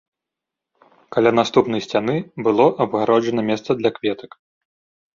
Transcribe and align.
Каля 1.17 1.31
наступнай 1.41 1.85
сцяны 1.87 2.15
было 2.49 2.65
абгароджана 2.89 3.41
месца 3.55 3.71
для 3.83 3.89
кветак. 4.01 4.31